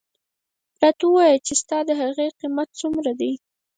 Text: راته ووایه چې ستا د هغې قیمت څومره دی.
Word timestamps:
راته 0.81 1.03
ووایه 1.07 1.37
چې 1.45 1.53
ستا 1.61 1.77
د 1.85 1.91
هغې 2.01 2.27
قیمت 2.39 2.69
څومره 2.81 3.11
دی. 3.19 3.31